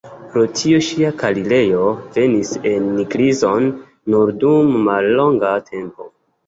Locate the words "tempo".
5.73-6.15